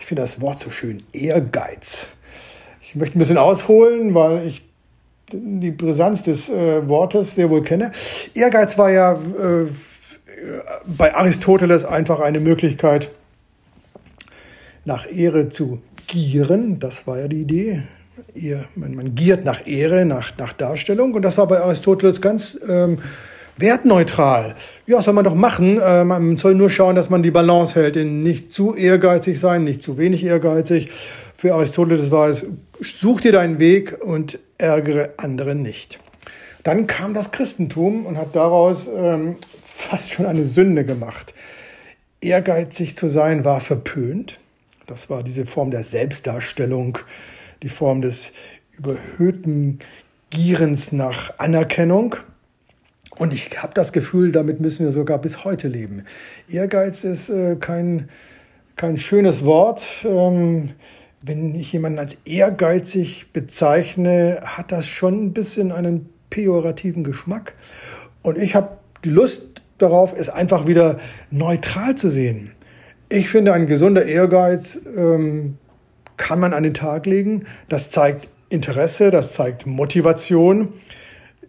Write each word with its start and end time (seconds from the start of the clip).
Ich 0.00 0.06
finde 0.06 0.22
das 0.22 0.40
Wort 0.40 0.58
so 0.58 0.70
schön, 0.70 0.98
Ehrgeiz. 1.12 2.08
Ich 2.82 2.96
möchte 2.96 3.16
ein 3.16 3.20
bisschen 3.20 3.38
ausholen, 3.38 4.14
weil 4.14 4.46
ich 4.46 4.64
die 5.32 5.70
Brisanz 5.70 6.24
des 6.24 6.48
äh, 6.48 6.88
Wortes 6.88 7.36
sehr 7.36 7.50
wohl 7.50 7.62
kenne. 7.62 7.92
Ehrgeiz 8.34 8.76
war 8.78 8.90
ja 8.90 9.12
äh, 9.12 9.66
bei 10.86 11.14
Aristoteles 11.14 11.84
einfach 11.84 12.18
eine 12.20 12.40
Möglichkeit, 12.40 13.10
nach 14.84 15.06
Ehre 15.10 15.50
zu 15.50 15.82
gieren. 16.06 16.80
Das 16.80 17.06
war 17.06 17.20
ja 17.20 17.28
die 17.28 17.42
Idee. 17.42 17.82
Man, 18.74 18.94
man 18.94 19.14
giert 19.14 19.44
nach 19.44 19.66
Ehre, 19.66 20.04
nach, 20.04 20.36
nach 20.38 20.52
Darstellung. 20.54 21.14
Und 21.14 21.22
das 21.22 21.36
war 21.38 21.46
bei 21.46 21.60
Aristoteles 21.60 22.20
ganz 22.20 22.58
ähm, 22.66 22.98
wertneutral. 23.60 24.56
Ja, 24.86 25.02
soll 25.02 25.14
man 25.14 25.24
doch 25.24 25.34
machen. 25.34 25.80
Äh, 25.80 26.04
man 26.04 26.36
soll 26.36 26.54
nur 26.54 26.70
schauen, 26.70 26.96
dass 26.96 27.10
man 27.10 27.22
die 27.22 27.30
Balance 27.30 27.74
hält. 27.74 27.96
In 27.96 28.22
nicht 28.22 28.52
zu 28.52 28.74
ehrgeizig 28.74 29.38
sein, 29.40 29.64
nicht 29.64 29.82
zu 29.82 29.98
wenig 29.98 30.24
ehrgeizig. 30.24 30.90
Für 31.36 31.54
Aristoteles 31.54 32.10
war 32.10 32.28
es, 32.28 32.44
such 32.80 33.22
dir 33.22 33.32
deinen 33.32 33.58
Weg 33.58 33.96
und 34.02 34.38
ärgere 34.58 35.10
andere 35.16 35.54
nicht. 35.54 35.98
Dann 36.64 36.86
kam 36.86 37.14
das 37.14 37.30
Christentum 37.30 38.04
und 38.04 38.18
hat 38.18 38.36
daraus 38.36 38.88
ähm, 38.88 39.36
fast 39.64 40.12
schon 40.12 40.26
eine 40.26 40.44
Sünde 40.44 40.84
gemacht. 40.84 41.34
Ehrgeizig 42.20 42.96
zu 42.96 43.08
sein 43.08 43.44
war 43.44 43.60
verpönt. 43.60 44.38
Das 44.86 45.08
war 45.08 45.22
diese 45.22 45.46
Form 45.46 45.70
der 45.70 45.84
Selbstdarstellung, 45.84 46.98
die 47.62 47.68
Form 47.68 48.02
des 48.02 48.32
überhöhten 48.76 49.78
Gierens 50.28 50.92
nach 50.92 51.38
Anerkennung. 51.38 52.16
Und 53.20 53.34
ich 53.34 53.62
habe 53.62 53.74
das 53.74 53.92
Gefühl, 53.92 54.32
damit 54.32 54.60
müssen 54.60 54.86
wir 54.86 54.92
sogar 54.92 55.18
bis 55.18 55.44
heute 55.44 55.68
leben. 55.68 56.06
Ehrgeiz 56.50 57.04
ist 57.04 57.28
äh, 57.28 57.56
kein, 57.56 58.08
kein 58.76 58.96
schönes 58.96 59.44
Wort. 59.44 59.84
Ähm, 60.04 60.70
wenn 61.20 61.54
ich 61.54 61.70
jemanden 61.70 61.98
als 61.98 62.16
ehrgeizig 62.24 63.26
bezeichne, 63.34 64.40
hat 64.42 64.72
das 64.72 64.88
schon 64.88 65.22
ein 65.22 65.32
bisschen 65.34 65.70
einen 65.70 66.08
pejorativen 66.30 67.04
Geschmack. 67.04 67.52
Und 68.22 68.38
ich 68.38 68.54
habe 68.54 68.78
die 69.04 69.10
Lust 69.10 69.42
darauf, 69.76 70.14
es 70.16 70.30
einfach 70.30 70.66
wieder 70.66 70.96
neutral 71.30 71.96
zu 71.96 72.08
sehen. 72.08 72.52
Ich 73.10 73.28
finde, 73.28 73.52
ein 73.52 73.66
gesunder 73.66 74.06
Ehrgeiz 74.06 74.80
ähm, 74.96 75.58
kann 76.16 76.40
man 76.40 76.54
an 76.54 76.62
den 76.62 76.72
Tag 76.72 77.04
legen. 77.04 77.44
Das 77.68 77.90
zeigt 77.90 78.30
Interesse, 78.48 79.10
das 79.10 79.34
zeigt 79.34 79.66
Motivation. 79.66 80.72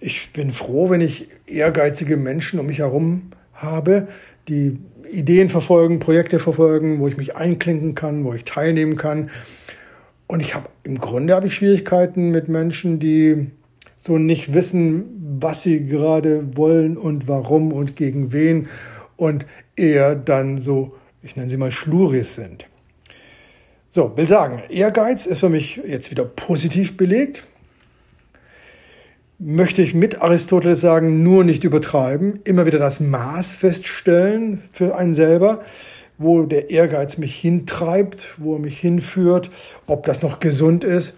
Ich 0.00 0.32
bin 0.32 0.52
froh, 0.52 0.90
wenn 0.90 1.00
ich 1.00 1.28
ehrgeizige 1.46 2.16
Menschen 2.16 2.58
um 2.58 2.66
mich 2.66 2.78
herum 2.78 3.32
habe, 3.52 4.08
die 4.48 4.78
Ideen 5.12 5.50
verfolgen, 5.50 5.98
Projekte 5.98 6.38
verfolgen, 6.38 7.00
wo 7.00 7.08
ich 7.08 7.16
mich 7.16 7.36
einklinken 7.36 7.94
kann, 7.94 8.24
wo 8.24 8.32
ich 8.32 8.44
teilnehmen 8.44 8.96
kann. 8.96 9.30
Und 10.26 10.40
ich 10.40 10.54
habe 10.54 10.68
im 10.84 10.98
Grunde 10.98 11.34
habe 11.34 11.48
ich 11.48 11.54
Schwierigkeiten 11.54 12.30
mit 12.30 12.48
Menschen, 12.48 12.98
die 12.98 13.48
so 13.96 14.16
nicht 14.16 14.54
wissen, 14.54 15.38
was 15.40 15.62
sie 15.62 15.84
gerade 15.84 16.56
wollen 16.56 16.96
und 16.96 17.28
warum 17.28 17.72
und 17.72 17.96
gegen 17.96 18.32
wen 18.32 18.68
und 19.16 19.44
eher 19.76 20.14
dann 20.14 20.58
so 20.58 20.94
ich 21.22 21.36
nenne 21.36 21.50
sie 21.50 21.56
mal 21.56 21.72
Schluris 21.72 22.34
sind. 22.34 22.66
So, 23.88 24.16
will 24.16 24.26
sagen, 24.26 24.62
Ehrgeiz 24.70 25.26
ist 25.26 25.40
für 25.40 25.48
mich 25.48 25.80
jetzt 25.84 26.10
wieder 26.10 26.24
positiv 26.24 26.96
belegt. 26.96 27.42
Möchte 29.42 29.80
ich 29.80 29.94
mit 29.94 30.20
Aristoteles 30.20 30.82
sagen, 30.82 31.22
nur 31.22 31.44
nicht 31.44 31.64
übertreiben, 31.64 32.40
immer 32.44 32.66
wieder 32.66 32.78
das 32.78 33.00
Maß 33.00 33.52
feststellen 33.52 34.60
für 34.70 34.96
einen 34.96 35.14
selber, 35.14 35.62
wo 36.18 36.42
der 36.42 36.68
Ehrgeiz 36.68 37.16
mich 37.16 37.36
hintreibt, 37.36 38.34
wo 38.36 38.56
er 38.56 38.58
mich 38.58 38.78
hinführt, 38.78 39.48
ob 39.86 40.04
das 40.04 40.20
noch 40.20 40.40
gesund 40.40 40.84
ist 40.84 41.14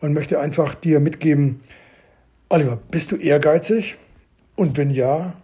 und 0.00 0.14
möchte 0.14 0.40
einfach 0.40 0.74
dir 0.76 0.98
mitgeben, 0.98 1.60
Oliver, 2.48 2.78
bist 2.90 3.12
du 3.12 3.16
ehrgeizig? 3.16 3.96
Und 4.56 4.78
wenn 4.78 4.90
ja, 4.90 5.34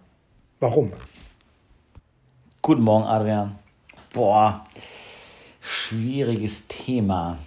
warum? 0.59 0.93
Guten 2.63 2.81
Morgen, 2.81 3.05
Adrian. 3.05 3.53
Boah, 4.11 4.65
schwieriges 5.61 6.67
Thema. 6.67 7.37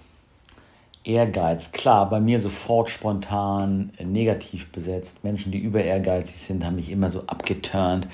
Ehrgeiz, 1.09 1.73
klar, 1.73 2.11
bei 2.11 2.21
mir 2.21 2.39
sofort 2.39 2.91
spontan 2.91 3.93
äh, 3.97 4.05
negativ 4.05 4.71
besetzt. 4.71 5.25
Menschen, 5.25 5.51
die 5.51 5.59
über 5.59 5.83
ehrgeizig 5.83 6.39
sind, 6.39 6.65
haben 6.65 6.77
mich 6.77 6.91
immer 6.91 7.11
so 7.11 7.23
abgeturnt, 7.27 8.07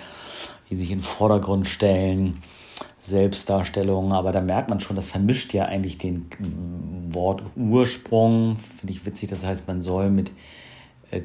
die 0.71 0.77
sich 0.77 0.93
in 0.93 0.99
den 0.99 1.05
Vordergrund 1.05 1.67
stellen. 1.67 2.41
Selbstdarstellung, 3.01 4.15
aber 4.15 4.33
da 4.33 4.41
merkt 4.41 4.71
man 4.71 4.81
schon, 4.81 4.97
das 4.97 5.11
vermischt 5.11 5.53
ja 5.53 5.67
eigentlich 5.67 5.99
den 5.99 6.27
mm, 6.39 7.15
Wort 7.15 7.43
Ursprung. 7.55 8.57
Finde 8.57 8.93
ich 8.93 9.05
witzig, 9.05 9.29
das 9.29 9.45
heißt, 9.45 9.67
man 9.69 9.83
soll 9.83 10.09
mit 10.09 10.31
äh, 11.11 11.21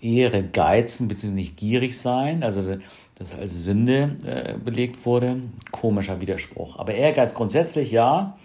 Ehre 0.00 0.42
geizen, 0.42 1.06
beziehungsweise 1.06 1.40
nicht 1.40 1.56
gierig 1.56 1.98
sein. 1.98 2.42
Also 2.42 2.78
das 3.14 3.34
als 3.34 3.62
Sünde 3.62 4.16
äh, 4.24 4.54
belegt 4.54 5.04
wurde. 5.04 5.42
Komischer 5.70 6.20
Widerspruch. 6.20 6.78
Aber 6.78 6.94
Ehrgeiz 6.94 7.34
grundsätzlich 7.34 7.92
ja, 7.92 8.36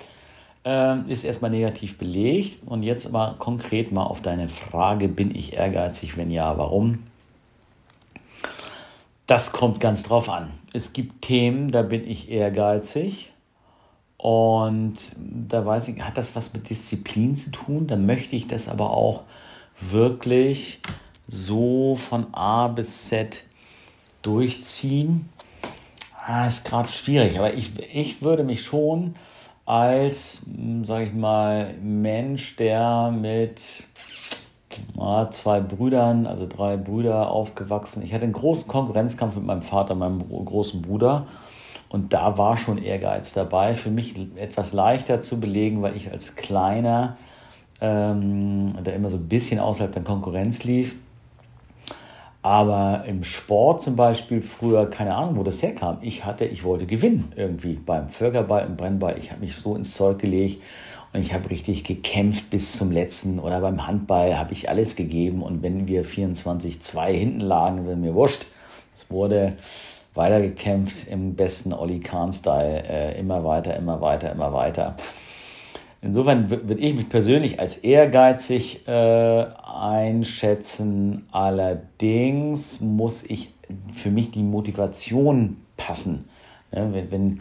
äh, 0.66 1.00
ist 1.08 1.24
erstmal 1.24 1.52
negativ 1.52 1.98
belegt. 1.98 2.60
Und 2.66 2.84
jetzt 2.84 3.06
aber 3.08 3.36
konkret 3.40 3.92
mal 3.92 4.04
auf 4.04 4.22
deine 4.22 4.50
Frage, 4.50 5.08
bin 5.08 5.34
ich 5.34 5.54
ehrgeizig? 5.54 6.18
Wenn 6.18 6.32
ja, 6.32 6.58
warum? 6.58 7.04
Das 9.28 9.52
kommt 9.52 9.80
ganz 9.80 10.04
drauf 10.04 10.30
an. 10.30 10.52
Es 10.74 10.94
gibt 10.94 11.22
Themen, 11.22 11.72
da 11.72 11.82
bin 11.82 12.08
ich 12.08 12.30
ehrgeizig. 12.30 13.32
Und 14.18 15.12
da 15.18 15.66
weiß 15.66 15.88
ich, 15.90 16.02
hat 16.02 16.18
das 16.18 16.36
was 16.36 16.54
mit 16.54 16.70
Disziplin 16.70 17.36
zu 17.36 17.52
tun? 17.52 17.88
Dann 17.88 18.06
möchte 18.06 18.36
ich 18.36 18.48
das 18.48 18.68
aber 18.68 18.92
auch 18.92 19.22
wirklich 19.80 20.80
so 21.28 21.96
von 21.96 22.34
A 22.34 22.68
bis 22.68 23.08
Z 23.08 23.44
durchziehen, 24.22 25.30
ah, 26.26 26.48
ist 26.48 26.66
gerade 26.66 26.90
schwierig. 26.90 27.38
Aber 27.38 27.54
ich, 27.54 27.72
ich 27.94 28.22
würde 28.22 28.44
mich 28.44 28.64
schon 28.64 29.16
als, 29.66 30.42
hm, 30.46 30.86
sage 30.86 31.06
ich 31.06 31.14
mal, 31.14 31.74
Mensch, 31.82 32.56
der 32.56 33.12
mit 33.12 33.62
ah, 34.98 35.30
zwei 35.32 35.60
Brüdern, 35.60 36.28
also 36.28 36.48
drei 36.48 36.78
Brüder 36.78 37.30
aufgewachsen. 37.32 38.04
Ich 38.04 38.14
hatte 38.14 38.24
einen 38.24 38.34
großen 38.34 38.68
Konkurrenzkampf 38.68 39.36
mit 39.36 39.46
meinem 39.46 39.62
Vater, 39.62 39.96
meinem 39.96 40.28
großen 40.30 40.82
Bruder. 40.82 41.28
Und 41.90 42.14
da 42.14 42.38
war 42.38 42.58
schon 42.58 42.78
Ehrgeiz 42.78 43.34
dabei. 43.34 43.76
Für 43.76 43.90
mich 43.90 44.16
etwas 44.36 44.74
leichter 44.74 45.22
zu 45.22 45.40
belegen, 45.40 45.82
weil 45.82 45.96
ich 45.96 46.12
als 46.12 46.36
Kleiner, 46.36 47.18
ähm, 47.80 48.74
der 48.84 48.96
immer 48.96 49.10
so 49.10 49.18
ein 49.18 49.28
bisschen 49.28 49.60
außerhalb 49.60 49.94
der 49.94 50.04
Konkurrenz 50.04 50.64
lief, 50.64 50.96
aber 52.46 53.06
im 53.08 53.24
Sport 53.24 53.82
zum 53.82 53.96
Beispiel 53.96 54.40
früher, 54.40 54.88
keine 54.88 55.16
Ahnung, 55.16 55.38
wo 55.38 55.42
das 55.42 55.64
herkam. 55.64 55.98
Ich 56.02 56.26
hatte, 56.26 56.46
ich 56.46 56.64
wollte 56.64 56.86
gewinnen 56.86 57.34
irgendwie 57.36 57.74
beim 57.74 58.10
Völkerball, 58.10 58.68
im 58.68 58.76
Brennball. 58.76 59.16
Ich 59.18 59.32
habe 59.32 59.42
mich 59.42 59.56
so 59.56 59.76
ins 59.76 59.96
Zeug 59.96 60.20
gelegt 60.20 60.62
und 61.12 61.22
ich 61.22 61.34
habe 61.34 61.50
richtig 61.50 61.84
gekämpft 61.84 62.52
bis 62.52 62.78
zum 62.78 62.92
letzten. 62.92 63.40
Oder 63.40 63.62
beim 63.62 63.88
Handball 63.88 64.38
habe 64.38 64.54
ich 64.54 64.70
alles 64.70 64.96
gegeben. 64.96 65.42
Und 65.42 65.64
wenn 65.64 65.88
wir 65.88 66.06
24-2 66.06 67.08
hinten 67.08 67.40
lagen, 67.40 67.88
wenn 67.88 68.02
mir 68.02 68.14
wurscht. 68.14 68.46
Es 68.96 69.10
wurde 69.10 69.54
weitergekämpft 70.14 71.08
im 71.08 71.34
besten 71.34 71.74
Olli 71.74 72.00
Kahn-Style. 72.00 72.84
Äh, 72.88 73.20
immer 73.20 73.44
weiter, 73.44 73.76
immer 73.76 74.02
weiter, 74.02 74.32
immer 74.32 74.54
weiter. 74.54 74.96
Insofern 76.06 76.52
würde 76.52 76.76
ich 76.76 76.94
mich 76.94 77.10
persönlich 77.10 77.60
als 77.60 77.78
ehrgeizig 77.78 78.88
äh, 78.88 78.92
einschätzen. 78.92 81.26
Allerdings 81.32 82.80
muss 82.80 83.24
ich 83.24 83.52
für 83.92 84.12
mich 84.12 84.30
die 84.30 84.44
Motivation 84.44 85.58
passen. 85.78 86.26
Ja, 86.72 86.94
wenn, 86.94 87.10
wenn 87.10 87.40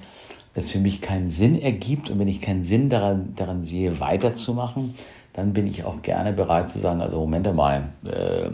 es 0.55 0.71
für 0.71 0.79
mich 0.79 1.03
keinen 1.03 1.31
Sinn 1.31 1.61
ergibt 1.61 2.09
und 2.09 2.19
wenn 2.19 2.29
ich 2.29 2.41
keinen 2.41 2.65
Sinn 2.65 2.89
daran, 2.89 3.35
daran 3.37 3.65
sehe, 3.65 4.01
weiterzumachen, 4.01 4.95
dann 5.35 5.53
bin 5.53 5.67
ich 5.67 5.85
auch 5.85 6.01
gerne 6.01 6.33
bereit 6.33 6.71
zu 6.71 6.79
sagen, 6.79 7.03
also 7.03 7.19
Moment 7.19 7.55
mal, 7.55 7.91
äh, 8.05 8.49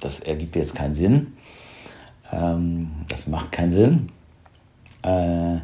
das 0.00 0.20
ergibt 0.20 0.56
jetzt 0.56 0.74
keinen 0.74 0.94
Sinn. 0.94 1.34
Ähm, 2.32 2.92
das 3.08 3.26
macht 3.26 3.52
keinen 3.52 3.72
Sinn. 3.72 4.08
Äh, 5.02 5.56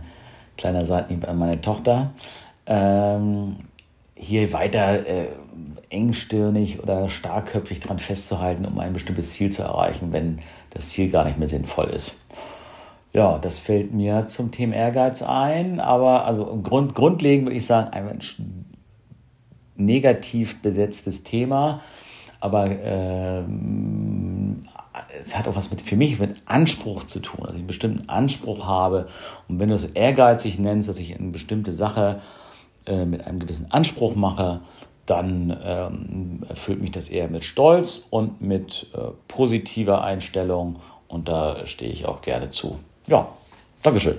kleiner 0.59 0.85
Seitenhieb 0.85 1.27
an 1.27 1.39
meine 1.39 1.63
Tochter. 1.63 2.11
Ähm, 2.67 3.57
hier 4.17 4.53
weiter 4.53 5.07
äh, 5.07 5.29
engstirnig 5.91 6.83
oder 6.83 7.09
starkköpfig 7.09 7.81
dran 7.81 7.99
festzuhalten, 7.99 8.65
um 8.65 8.79
ein 8.79 8.93
bestimmtes 8.93 9.31
Ziel 9.31 9.51
zu 9.51 9.63
erreichen, 9.63 10.13
wenn 10.13 10.41
das 10.71 10.89
Ziel 10.89 11.11
gar 11.11 11.25
nicht 11.25 11.39
mehr 11.39 11.47
sinnvoll 11.47 11.87
ist. 11.87 12.17
Ja, 13.13 13.39
das 13.39 13.59
fällt 13.59 13.95
mir 13.95 14.27
zum 14.27 14.51
Thema 14.51 14.75
Ehrgeiz 14.75 15.23
ein, 15.23 15.81
aber 15.81 16.27
also 16.27 16.45
Grund, 16.63 16.95
grundlegend 16.95 17.47
würde 17.47 17.57
ich 17.57 17.67
sagen, 17.67 17.91
ein 17.93 18.21
negativ 19.77 20.61
besetztes 20.61 21.23
Thema, 21.23 21.81
aber 22.41 22.71
äh, 22.71 23.43
es 25.23 25.37
hat 25.37 25.49
auch 25.49 25.57
was 25.57 25.71
mit, 25.71 25.81
für 25.81 25.97
mich 25.97 26.19
mit 26.19 26.43
Anspruch 26.47 27.05
zu 27.05 27.21
tun, 27.21 27.41
dass 27.43 27.53
ich 27.53 27.59
einen 27.59 27.67
bestimmten 27.67 28.09
Anspruch 28.09 28.67
habe. 28.67 29.09
Und 29.49 29.61
wenn 29.61 29.69
du 29.69 29.75
es 29.75 29.85
ehrgeizig 29.85 30.59
nennst, 30.59 30.89
dass 30.89 30.99
ich 30.99 31.19
eine 31.19 31.31
bestimmte 31.31 31.73
Sache 31.73 32.21
äh, 32.87 33.05
mit 33.05 33.27
einem 33.27 33.39
gewissen 33.39 33.71
Anspruch 33.71 34.15
mache, 34.15 34.61
dann 35.07 35.57
ähm, 35.65 36.45
erfüllt 36.49 36.81
mich 36.81 36.91
das 36.91 37.09
eher 37.09 37.29
mit 37.29 37.45
Stolz 37.45 38.07
und 38.11 38.41
mit 38.41 38.89
äh, 38.95 39.13
positiver 39.29 40.03
Einstellung. 40.03 40.77
Und 41.09 41.29
da 41.29 41.67
stehe 41.67 41.93
ich 41.93 42.07
auch 42.07 42.23
gerne 42.23 42.51
zu. 42.51 42.79
Ja, 43.07 43.29
Dankeschön. 43.83 44.19